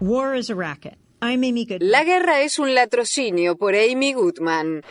War 0.00 0.36
is 0.36 0.50
a 0.50 0.54
racket. 0.54 0.98
I'm 1.22 1.42
Amy 1.42 1.64
Goodman. 1.64 1.90
La 1.90 2.04
guerra 2.04 2.42
es 2.42 2.58
un 2.58 2.74
latrocinio 2.74 3.56
por 3.56 3.74
Amy 3.74 4.12
Goodman. 4.12 4.82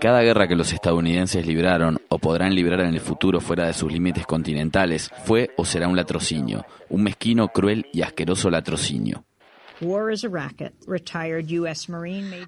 Cada 0.00 0.22
guerra 0.22 0.48
que 0.48 0.56
los 0.56 0.72
estadounidenses 0.72 1.46
libraron 1.46 2.00
o 2.08 2.18
podrán 2.18 2.56
librar 2.56 2.80
en 2.80 2.94
el 2.94 3.00
futuro 3.00 3.40
fuera 3.40 3.68
de 3.68 3.72
sus 3.72 3.92
límites 3.92 4.26
continentales 4.26 5.12
fue 5.24 5.50
o 5.56 5.64
será 5.64 5.86
un 5.86 5.94
latrocinio, 5.94 6.66
un 6.88 7.04
mezquino, 7.04 7.46
cruel 7.48 7.86
y 7.92 8.02
asqueroso 8.02 8.50
latrocinio. 8.50 9.25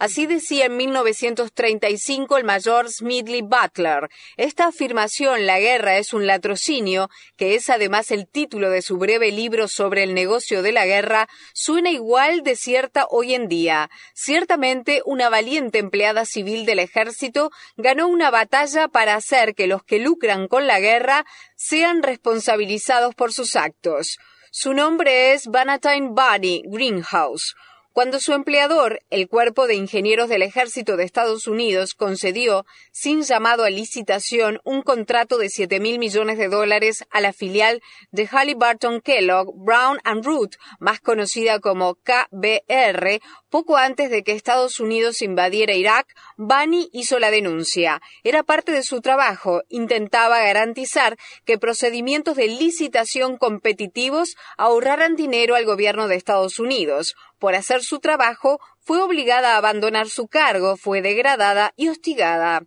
Así 0.01 0.27
decía 0.27 0.67
en 0.67 0.77
1935 0.79 2.39
el 2.39 2.45
mayor 2.45 2.89
Smedley 2.91 3.43
Butler. 3.43 4.09
Esta 4.39 4.69
afirmación, 4.69 5.45
la 5.45 5.61
guerra 5.61 5.99
es 5.99 6.15
un 6.15 6.27
latrocinio, 6.27 7.11
que 7.37 7.55
es 7.55 7.69
además 7.69 8.11
el 8.11 8.27
título 8.27 8.71
de 8.71 8.81
su 8.81 8.97
breve 8.97 9.31
libro 9.31 9.69
sobre 9.69 10.05
el 10.05 10.15
negocio 10.15 10.63
de 10.63 10.73
la 10.73 10.87
guerra, 10.87 11.29
suena 11.53 11.91
igual 11.91 12.43
de 12.43 12.57
cierta 12.57 13.07
hoy 13.11 13.35
en 13.35 13.49
día. 13.49 13.91
Ciertamente, 14.15 15.03
una 15.05 15.29
valiente 15.29 15.79
empleada 15.79 16.25
civil 16.25 16.65
del 16.65 16.79
ejército 16.79 17.51
ganó 17.77 18.09
una 18.09 18.31
batalla 18.31 18.89
para 18.89 19.15
hacer 19.15 19.55
que 19.55 19.67
los 19.67 19.83
que 19.83 19.99
lucran 19.99 20.49
con 20.49 20.67
la 20.67 20.81
guerra 20.81 21.27
sean 21.57 22.03
responsabilizados 22.03 23.15
por 23.15 23.35
sus 23.35 23.55
actos. 23.55 24.19
Su 24.51 24.73
nombre 24.73 25.33
es 25.33 25.47
Bannatyne 25.47 26.09
Bunny 26.09 26.63
Greenhouse. 26.67 27.55
Cuando 27.99 28.21
su 28.21 28.33
empleador, 28.33 29.01
el 29.11 29.27
Cuerpo 29.29 29.67
de 29.67 29.75
Ingenieros 29.75 30.29
del 30.29 30.43
Ejército 30.43 30.97
de 30.97 31.03
Estados 31.03 31.49
Unidos, 31.49 31.95
concedió, 31.95 32.65
sin 32.93 33.23
llamado 33.23 33.65
a 33.65 33.71
licitación, 33.71 34.61
un 34.63 34.83
contrato 34.83 35.37
de 35.37 35.49
7 35.49 35.81
mil 35.81 35.99
millones 35.99 36.39
de 36.39 36.47
dólares 36.47 37.05
a 37.11 37.21
la 37.21 37.33
filial 37.33 37.83
de 38.13 38.29
Halliburton 38.29 39.01
Kellogg, 39.01 39.53
Brown 39.53 39.99
and 40.05 40.25
Root, 40.25 40.55
más 40.79 41.01
conocida 41.01 41.59
como 41.59 41.97
KBR, 41.97 43.21
poco 43.51 43.77
antes 43.77 44.11
de 44.11 44.23
que 44.23 44.33
Estados 44.33 44.79
Unidos 44.79 45.21
invadiera 45.21 45.75
Irak, 45.75 46.07
Bunny 46.37 46.91
hizo 46.93 47.19
la 47.19 47.33
denuncia. 47.33 48.01
Era 48.23 48.45
parte 48.45 48.73
de 48.73 48.83
su 48.83 49.01
trabajo. 49.01 49.63
Intentaba 49.71 50.39
garantizar 50.41 51.17
que 51.45 51.59
procedimientos 51.59 52.37
de 52.37 52.47
licitación 52.47 53.39
competitivos 53.39 54.37
ahorraran 54.57 55.17
dinero 55.17 55.57
al 55.57 55.65
gobierno 55.65 56.07
de 56.07 56.17
Estados 56.17 56.59
Unidos. 56.61 57.17
Por 57.39 57.55
hacer 57.55 57.83
su 57.83 58.01
trabajo, 58.01 58.61
fue 58.81 59.01
obligada 59.01 59.55
a 59.55 59.59
abandonar 59.59 60.09
su 60.09 60.29
cargo, 60.29 60.77
fue 60.77 61.03
degradada 61.03 61.73
y 61.77 61.89
hostigada. 61.89 62.63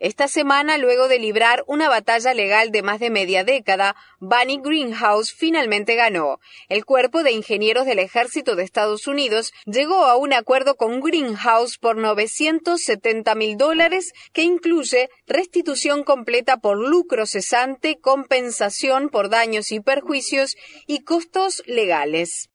Esta 0.00 0.28
semana, 0.28 0.78
luego 0.78 1.08
de 1.08 1.18
librar 1.18 1.62
una 1.66 1.90
batalla 1.90 2.32
legal 2.32 2.70
de 2.70 2.82
más 2.82 3.00
de 3.00 3.10
media 3.10 3.44
década, 3.44 3.96
Bunny 4.18 4.58
Greenhouse 4.64 5.30
finalmente 5.30 5.94
ganó. 5.94 6.40
El 6.70 6.86
Cuerpo 6.86 7.22
de 7.22 7.32
Ingenieros 7.32 7.84
del 7.84 7.98
Ejército 7.98 8.56
de 8.56 8.62
Estados 8.62 9.06
Unidos 9.06 9.52
llegó 9.66 10.06
a 10.06 10.16
un 10.16 10.32
acuerdo 10.32 10.76
con 10.76 11.00
Greenhouse 11.00 11.76
por 11.76 11.98
970 11.98 13.34
mil 13.34 13.58
dólares 13.58 14.14
que 14.32 14.42
incluye 14.42 15.10
restitución 15.26 16.02
completa 16.02 16.56
por 16.56 16.78
lucro 16.78 17.26
cesante, 17.26 17.98
compensación 18.00 19.10
por 19.10 19.28
daños 19.28 19.70
y 19.70 19.80
perjuicios 19.80 20.56
y 20.86 21.04
costos 21.04 21.62
legales. 21.66 22.48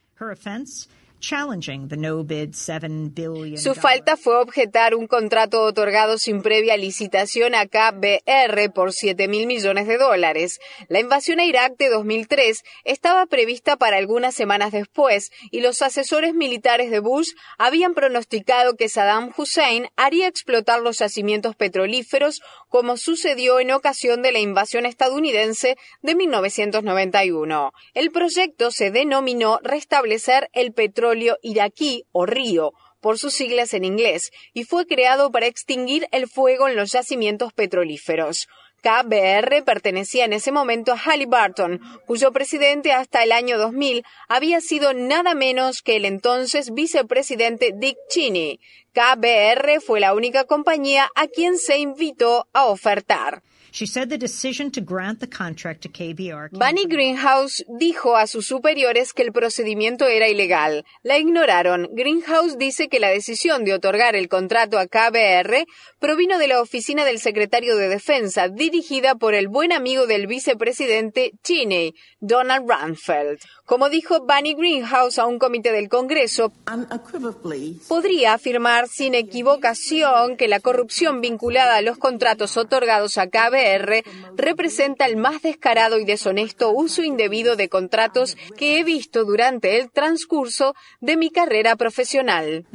Challenging 1.26 1.88
the 1.88 1.98
no-bid 1.98 2.54
$7 2.54 3.12
billion. 3.14 3.58
Su 3.58 3.74
falta 3.74 4.16
fue 4.16 4.40
objetar 4.40 4.94
un 4.94 5.08
contrato 5.08 5.64
otorgado 5.64 6.20
sin 6.20 6.44
previa 6.44 6.78
licitación 6.78 7.56
a 7.56 7.66
KBR 7.66 8.72
por 8.74 8.94
7 8.94 9.28
mil 9.28 9.48
millones 9.48 9.88
de 9.88 9.98
dólares. 9.98 10.60
La 10.88 11.00
invasión 11.00 11.40
a 11.40 11.46
Irak 11.46 11.78
de 11.78 11.90
2003 11.90 12.62
estaba 12.84 13.26
prevista 13.26 13.76
para 13.76 13.98
algunas 13.98 14.36
semanas 14.36 14.72
después 14.72 15.32
y 15.50 15.62
los 15.62 15.82
asesores 15.82 16.36
militares 16.36 16.92
de 16.92 17.00
Bush 17.00 17.32
habían 17.58 17.96
pronosticado 17.96 18.76
que 18.76 18.88
Saddam 18.88 19.34
Hussein 19.36 19.88
haría 19.96 20.28
explotar 20.28 20.82
los 20.82 21.00
yacimientos 21.00 21.56
petrolíferos 21.56 22.42
como 22.70 22.98
sucedió 22.98 23.60
en 23.60 23.72
ocasión 23.72 24.22
de 24.22 24.32
la 24.32 24.40
invasión 24.40 24.86
estadounidense 24.86 25.76
de 26.04 26.14
1991. 26.16 27.72
El 27.94 28.12
proyecto 28.12 28.70
se 28.70 28.92
denominó 28.92 29.60
Restablecer 29.64 30.50
el 30.54 30.74
petróleo 30.74 31.15
iraquí 31.42 32.04
o 32.12 32.26
río 32.26 32.74
por 33.02 33.20
sus 33.20 33.36
siglas 33.36 33.74
en 33.74 33.86
inglés, 33.86 34.32
y 34.54 34.64
fue 34.64 34.88
creado 34.88 35.32
para 35.32 35.46
extinguir 35.46 36.08
el 36.12 36.28
fuego 36.28 36.68
en 36.68 36.76
los 36.76 36.92
yacimientos 36.92 37.54
petrolíferos. 37.54 38.48
KBR 38.82 39.64
pertenecía 39.64 40.26
en 40.26 40.34
ese 40.34 40.52
momento 40.52 40.94
a 40.94 40.98
Halliburton, 40.98 41.82
cuyo 42.06 42.32
presidente 42.32 42.92
hasta 42.92 43.24
el 43.24 43.32
año 43.32 43.58
2000 43.58 44.04
había 44.28 44.62
sido 44.62 44.94
nada 44.94 45.34
menos 45.34 45.82
que 45.82 45.96
el 45.96 46.06
entonces 46.06 46.72
vicepresidente 46.72 47.74
Dick 47.76 47.98
Cheney. 48.10 48.60
KBR 48.96 49.82
fue 49.82 50.00
la 50.00 50.14
única 50.14 50.46
compañía 50.46 51.10
a 51.16 51.28
quien 51.28 51.58
se 51.58 51.80
invitó 51.80 52.48
a 52.54 52.68
ofertar. 52.68 53.44
She 53.76 53.86
said 53.86 54.08
the 54.08 54.18
decision 54.18 54.72
to 54.72 54.80
grant 54.80 55.20
the 55.20 55.28
contract 55.28 55.82
to 55.82 55.90
KBR 55.90 56.52
came 56.52 56.60
Bunny 56.60 56.86
Greenhouse 56.86 57.62
dijo 57.68 58.16
a 58.16 58.26
sus 58.26 58.48
superiores 58.48 59.12
que 59.12 59.22
el 59.22 59.34
procedimiento 59.34 60.08
era 60.08 60.30
ilegal. 60.30 60.86
La 61.04 61.18
ignoraron. 61.18 61.90
Greenhouse 61.92 62.58
dice 62.58 62.88
que 62.88 63.02
la 63.02 63.10
decisión 63.10 63.66
de 63.66 63.74
otorgar 63.74 64.16
el 64.16 64.30
contrato 64.30 64.80
a 64.80 64.88
KBR 64.88 65.66
provino 66.00 66.38
de 66.38 66.48
la 66.48 66.62
oficina 66.62 67.04
del 67.04 67.20
secretario 67.20 67.76
de 67.76 67.90
Defensa, 67.90 68.48
dirigida 68.48 69.16
por 69.16 69.34
el 69.34 69.50
buen 69.50 69.74
amigo 69.74 70.08
del 70.08 70.28
vicepresidente 70.28 71.34
Cheney, 71.44 71.96
Donald 72.22 72.72
Rumsfeld. 72.72 73.40
Como 73.66 73.90
dijo 73.90 74.26
Bunny 74.26 74.54
Greenhouse 74.54 75.20
a 75.20 75.26
un 75.26 75.38
comité 75.38 75.74
del 75.74 75.90
Congreso, 75.90 76.54
unequivocally 76.72 77.82
podría 77.90 78.36
afirmar 78.36 78.85
sin 78.88 79.16
equivocación 79.16 80.38
que 80.38 80.48
la 80.48 80.60
corrupción 80.60 81.22
vinculada 81.22 81.78
a 81.78 81.82
los 81.82 81.98
contratos 81.98 82.58
otorgados 82.58 83.18
a 83.18 83.28
KBR 83.28 84.04
representa 84.36 85.06
el 85.06 85.18
más 85.18 85.42
descarado 85.42 86.00
y 86.00 86.06
deshonesto 86.06 86.72
uso 86.72 87.04
indebido 87.04 87.56
de 87.56 87.70
contratos 87.70 88.38
que 88.58 88.80
he 88.80 88.84
visto 88.84 89.26
durante 89.26 89.80
el 89.80 89.92
transcurso 89.92 90.76
de 91.02 91.18
mi 91.18 91.30
carrera 91.30 91.76
profesional. 91.76 92.66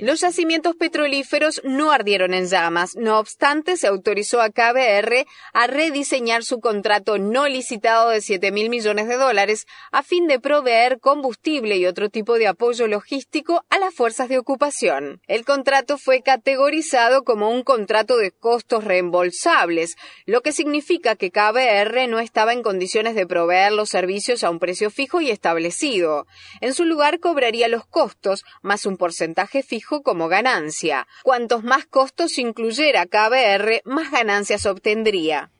Los 0.00 0.20
yacimientos 0.20 0.76
petrolíferos 0.76 1.60
no 1.64 1.92
ardieron 1.92 2.34
en 2.34 2.46
llamas. 2.46 2.96
No 2.96 3.18
obstante, 3.18 3.76
se 3.76 3.86
autorizó 3.86 4.40
a 4.40 4.50
KBR 4.50 5.26
a 5.52 5.66
rediseñar 5.66 6.44
su 6.44 6.60
contrato 6.60 7.18
no 7.18 7.48
licitado 7.48 8.10
de 8.10 8.20
7 8.20 8.50
mil 8.52 8.70
millones 8.70 9.08
de 9.08 9.16
dólares 9.16 9.66
a 9.92 10.02
fin 10.02 10.26
de 10.26 10.40
proveer 10.40 11.00
combustible 11.00 11.76
y 11.76 11.86
otro 11.86 12.08
tipo 12.08 12.38
de 12.38 12.48
apoyo 12.48 12.86
logístico 12.86 13.64
a 13.68 13.78
las 13.78 13.94
fuerzas 13.94 14.28
de 14.30 14.38
ocupación. 14.38 15.20
El 15.26 15.44
contrato 15.44 15.98
fue 15.98 16.22
categorizado 16.22 17.24
como 17.24 17.50
un 17.50 17.62
contrato 17.62 18.16
de 18.16 18.30
costos 18.30 18.84
reembolsables, 18.84 19.96
lo 20.24 20.40
que 20.40 20.52
significa 20.52 21.16
que 21.16 21.30
KBR 21.30 22.08
no 22.08 22.18
estaba 22.20 22.54
en 22.54 22.62
condiciones 22.62 23.14
de 23.14 23.26
proveer 23.26 23.72
los 23.72 23.90
servicios 23.90 24.42
a 24.42 24.48
un 24.48 24.58
precio 24.58 24.90
fijo 24.90 25.20
y 25.20 25.30
establecido. 25.30 26.26
En 26.62 26.72
su 26.72 26.86
lugar 26.86 27.20
cobraría 27.20 27.68
los 27.68 27.84
costos 27.86 28.44
más 28.62 28.86
un 28.86 28.96
porcentaje 28.96 29.62
fijo 29.62 30.02
como 30.02 30.28
ganancia. 30.28 31.06
Cuantos 31.22 31.62
más 31.62 31.84
costos 31.84 32.38
incluyera 32.38 33.04
KBR, 33.04 33.82
más 33.84 34.10
ganancias 34.10 34.64
obtendría. 34.64 35.50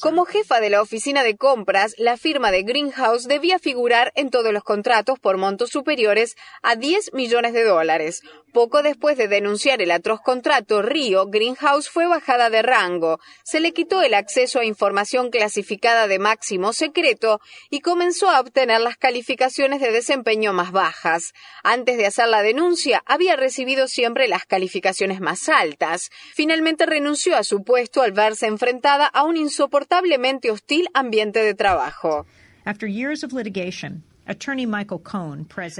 Como 0.00 0.24
jefa 0.24 0.60
de 0.60 0.70
la 0.70 0.82
oficina 0.82 1.22
de 1.22 1.36
compras, 1.36 1.94
la 1.98 2.16
firma 2.16 2.50
de 2.50 2.62
Greenhouse 2.62 3.26
debía 3.26 3.58
figurar 3.58 4.12
en 4.14 4.30
todos 4.30 4.52
los 4.52 4.62
contratos 4.62 5.18
por 5.18 5.38
montos 5.38 5.70
superiores 5.70 6.36
a 6.62 6.73
10 6.76 7.12
millones 7.12 7.52
de 7.52 7.64
dólares. 7.64 8.22
Poco 8.52 8.82
después 8.82 9.16
de 9.16 9.26
denunciar 9.26 9.82
el 9.82 9.90
atroz 9.90 10.20
contrato 10.20 10.80
Río, 10.80 11.26
Greenhouse 11.26 11.88
fue 11.88 12.06
bajada 12.06 12.50
de 12.50 12.62
rango. 12.62 13.18
Se 13.42 13.58
le 13.58 13.72
quitó 13.72 14.00
el 14.02 14.14
acceso 14.14 14.60
a 14.60 14.64
información 14.64 15.30
clasificada 15.30 16.06
de 16.06 16.20
máximo 16.20 16.72
secreto 16.72 17.40
y 17.68 17.80
comenzó 17.80 18.30
a 18.30 18.40
obtener 18.40 18.80
las 18.80 18.96
calificaciones 18.96 19.80
de 19.80 19.90
desempeño 19.90 20.52
más 20.52 20.70
bajas. 20.70 21.32
Antes 21.64 21.96
de 21.96 22.06
hacer 22.06 22.28
la 22.28 22.42
denuncia, 22.42 23.02
había 23.06 23.34
recibido 23.34 23.88
siempre 23.88 24.28
las 24.28 24.44
calificaciones 24.44 25.20
más 25.20 25.48
altas. 25.48 26.10
Finalmente 26.34 26.86
renunció 26.86 27.36
a 27.36 27.42
su 27.42 27.64
puesto 27.64 28.02
al 28.02 28.12
verse 28.12 28.46
enfrentada 28.46 29.06
a 29.06 29.24
un 29.24 29.36
insoportablemente 29.36 30.50
hostil 30.50 30.88
ambiente 30.94 31.40
de 31.42 31.54
trabajo. 31.54 32.26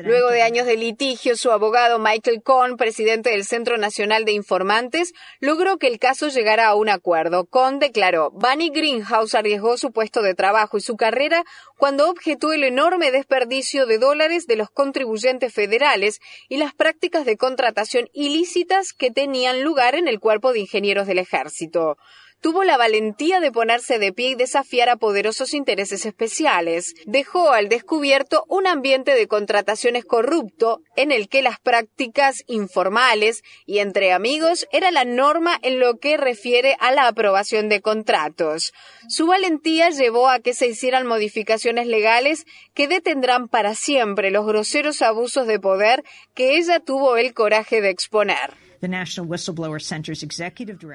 Luego 0.09 0.31
de 0.31 0.43
años 0.43 0.67
de 0.67 0.77
litigio, 0.77 1.37
su 1.37 1.51
abogado 1.51 1.99
Michael 1.99 2.43
Cohn, 2.43 2.77
presidente 2.77 3.31
del 3.31 3.45
Centro 3.45 3.79
Nacional 3.79 4.25
de 4.25 4.33
Informantes, 4.33 5.15
logró 5.41 5.79
que 5.79 5.87
el 5.87 5.99
caso 5.99 6.29
llegara 6.29 6.67
a 6.67 6.75
un 6.75 6.91
acuerdo. 6.91 7.47
Cohn 7.47 7.79
declaró, 7.79 8.31
Bunny 8.33 8.69
Greenhouse 8.69 9.35
arriesgó 9.35 9.79
su 9.79 9.93
puesto 9.93 10.21
de 10.21 10.35
trabajo 10.35 10.77
y 10.77 10.83
su 10.83 10.97
carrera 10.97 11.45
cuando 11.79 12.11
objetó 12.11 12.53
el 12.53 12.65
enorme 12.65 13.11
desperdicio 13.11 13.87
de 13.87 13.99
dólares 13.99 14.47
de 14.47 14.57
los 14.57 14.69
contribuyentes 14.69 15.53
federales 15.53 16.21
y 16.49 16.59
las 16.59 16.75
prácticas 16.75 17.25
de 17.25 17.37
contratación 17.37 18.09
ilícitas 18.13 18.93
que 18.93 19.11
tenían 19.11 19.63
lugar 19.63 19.95
en 19.95 20.07
el 20.07 20.21
cuerpo 20.21 20.53
de 20.53 20.61
ingenieros 20.61 21.07
del 21.07 21.19
ejército. 21.19 21.97
Tuvo 22.45 22.63
la 22.63 22.77
valentía 22.77 23.41
de 23.41 23.51
ponerse 23.51 23.99
de 23.99 24.13
pie 24.13 24.29
y 24.29 24.35
desafiar 24.35 24.91
a 24.91 24.97
poderosos 24.97 25.55
intereses 25.55 26.05
especiales. 26.05 26.95
Dejó 27.07 27.53
al 27.53 27.71
descubierto 27.71 28.45
un 28.49 28.67
ambiente 28.67 29.15
de 29.15 29.27
contrataciones 29.27 30.05
corrupto 30.05 30.83
en 30.95 31.11
el 31.11 31.31
que 31.31 31.41
las 31.41 31.59
prácticas 31.59 32.45
informales 32.47 33.45
y 33.65 33.79
entre 33.79 34.13
amigos 34.13 34.69
era 34.73 34.91
la 34.91 35.07
norma 35.07 35.59
en 35.63 35.81
lo 35.81 35.97
que 35.97 36.19
refiere 36.19 36.77
a 36.81 36.93
la 36.93 37.09
aprobación 37.09 37.71
de 37.71 37.81
contratos. 37.81 38.75
Su 39.09 39.27
valentía 39.27 39.89
llevó 39.89 40.29
a 40.29 40.41
que 40.41 40.53
se 40.53 40.67
hicieran 40.67 41.07
modificaciones 41.07 41.87
legales 41.87 42.45
que 42.75 42.89
detendrán 42.89 43.49
para 43.49 43.75
siempre 43.75 44.31
los 44.31 44.45
groseros 44.45 45.01
abusos 45.01 45.47
de 45.47 45.61
poder 45.61 46.05
que 46.35 46.59
ella 46.59 46.79
tuvo 46.79 47.17
el 47.17 47.33
coraje 47.33 47.81
de 47.81 47.89
exponer. 47.89 48.64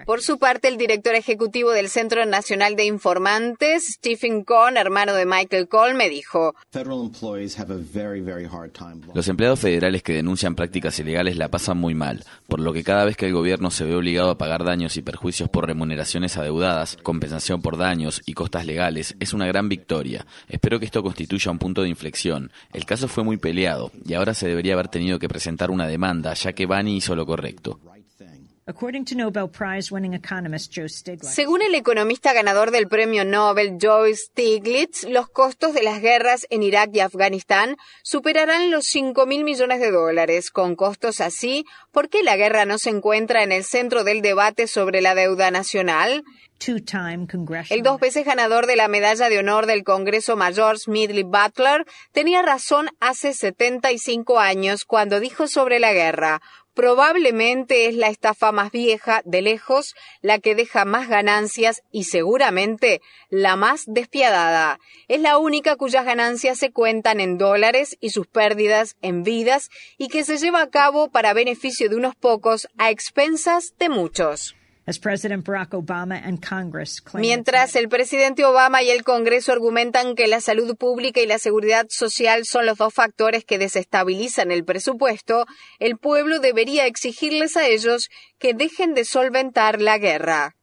Por 0.05 0.21
su 0.21 0.37
parte, 0.37 0.67
el 0.67 0.77
director 0.77 1.15
ejecutivo 1.15 1.71
del 1.71 1.89
Centro 1.89 2.25
Nacional 2.25 2.75
de 2.75 2.85
Informantes, 2.85 3.93
Stephen 3.95 4.43
Cohn, 4.43 4.77
hermano 4.77 5.13
de 5.13 5.25
Michael 5.25 5.67
me 5.95 6.09
dijo, 6.09 6.55
Los 9.13 9.27
empleados 9.27 9.59
federales 9.59 10.03
que 10.03 10.13
denuncian 10.13 10.55
prácticas 10.55 10.99
ilegales 10.99 11.37
la 11.37 11.49
pasan 11.49 11.77
muy 11.77 11.95
mal, 11.95 12.23
por 12.47 12.59
lo 12.59 12.73
que 12.73 12.83
cada 12.83 13.05
vez 13.05 13.17
que 13.17 13.27
el 13.27 13.33
gobierno 13.33 13.71
se 13.71 13.85
ve 13.85 13.95
obligado 13.95 14.31
a 14.31 14.37
pagar 14.37 14.63
daños 14.63 14.97
y 14.97 15.01
perjuicios 15.01 15.49
por 15.49 15.65
remuneraciones 15.67 16.37
adeudadas, 16.37 16.97
compensación 17.03 17.61
por 17.61 17.77
daños 17.77 18.21
y 18.25 18.33
costas 18.33 18.65
legales, 18.65 19.15
es 19.19 19.33
una 19.33 19.47
gran 19.47 19.69
victoria. 19.69 20.25
Espero 20.47 20.79
que 20.79 20.85
esto 20.85 21.03
constituya 21.03 21.51
un 21.51 21.59
punto 21.59 21.81
de 21.81 21.89
inflexión. 21.89 22.51
El 22.73 22.85
caso 22.85 23.07
fue 23.07 23.23
muy 23.23 23.37
peleado 23.37 23.91
y 24.05 24.13
ahora 24.13 24.33
se 24.33 24.47
debería 24.47 24.73
haber 24.73 24.87
tenido 24.87 25.19
que 25.19 25.29
presentar 25.29 25.71
una 25.71 25.87
demanda, 25.87 26.33
ya 26.33 26.53
que 26.53 26.65
Bani 26.65 26.97
hizo 26.97 27.15
lo 27.15 27.25
correcto. 27.25 27.78
Según 31.33 31.61
el 31.61 31.73
economista 31.75 32.33
ganador 32.33 32.71
del 32.71 32.87
premio 32.87 33.25
Nobel 33.25 33.77
Joe 33.81 34.15
Stiglitz, 34.15 35.05
los 35.05 35.29
costos 35.29 35.73
de 35.73 35.83
las 35.83 36.01
guerras 36.01 36.45
en 36.49 36.63
Irak 36.63 36.91
y 36.93 36.99
Afganistán 36.99 37.77
superarán 38.03 38.69
los 38.71 38.85
5 38.85 39.25
mil 39.25 39.43
millones 39.43 39.79
de 39.79 39.91
dólares. 39.91 40.51
Con 40.51 40.75
costos 40.75 41.21
así, 41.21 41.65
¿por 41.91 42.09
qué 42.09 42.21
la 42.23 42.37
guerra 42.37 42.65
no 42.65 42.77
se 42.77 42.91
encuentra 42.91 43.43
en 43.43 43.51
el 43.51 43.63
centro 43.63 44.03
del 44.03 44.21
debate 44.21 44.67
sobre 44.67 45.01
la 45.01 45.15
deuda 45.15 45.51
nacional? 45.51 46.23
El 47.69 47.83
dos 47.83 47.99
veces 48.01 48.25
ganador 48.25 48.67
de 48.67 48.75
la 48.75 48.89
medalla 48.89 49.29
de 49.29 49.39
honor 49.39 49.65
del 49.65 49.85
Congreso 49.85 50.35
Mayor, 50.35 50.77
Smedley 50.77 51.23
Butler, 51.23 51.85
tenía 52.11 52.41
razón 52.41 52.89
hace 52.99 53.33
75 53.33 54.39
años 54.39 54.83
cuando 54.83 55.21
dijo 55.21 55.47
sobre 55.47 55.79
la 55.79 55.93
guerra, 55.93 56.41
probablemente 56.73 57.87
es 57.87 57.95
la 57.95 58.07
estafa 58.07 58.51
más 58.51 58.71
vieja, 58.71 59.21
de 59.25 59.41
lejos, 59.41 59.95
la 60.21 60.39
que 60.39 60.55
deja 60.55 60.85
más 60.85 61.07
ganancias 61.07 61.81
y 61.91 62.05
seguramente 62.05 63.01
la 63.29 63.55
más 63.55 63.83
despiadada. 63.87 64.79
Es 65.07 65.21
la 65.21 65.37
única 65.37 65.75
cuyas 65.75 66.05
ganancias 66.05 66.57
se 66.57 66.71
cuentan 66.71 67.19
en 67.19 67.37
dólares 67.37 67.97
y 67.99 68.11
sus 68.11 68.27
pérdidas 68.27 68.95
en 69.01 69.23
vidas 69.23 69.69
y 69.97 70.07
que 70.07 70.23
se 70.23 70.37
lleva 70.37 70.61
a 70.61 70.69
cabo 70.69 71.09
para 71.09 71.33
beneficio 71.33 71.89
de 71.89 71.95
unos 71.95 72.15
pocos 72.15 72.67
a 72.77 72.89
expensas 72.89 73.73
de 73.77 73.89
muchos. 73.89 74.55
Mientras 77.21 77.75
el 77.75 77.89
presidente 77.89 78.45
Obama 78.45 78.81
y 78.81 78.89
el 78.89 79.03
Congreso 79.03 79.51
argumentan 79.51 80.15
que 80.15 80.27
la 80.27 80.41
salud 80.41 80.75
pública 80.75 81.21
y 81.21 81.27
la 81.27 81.39
seguridad 81.39 81.85
social 81.89 82.45
son 82.45 82.65
los 82.65 82.77
dos 82.77 82.93
factores 82.93 83.45
que 83.45 83.57
desestabilizan 83.57 84.51
el 84.51 84.65
presupuesto, 84.65 85.45
el 85.79 85.97
pueblo 85.97 86.39
debería 86.39 86.85
exigirles 86.85 87.55
a 87.57 87.67
ellos 87.67 88.09
que 88.37 88.53
dejen 88.53 88.93
de 88.93 89.05
solventar 89.05 89.81
la 89.81 89.97
guerra. 89.97 90.55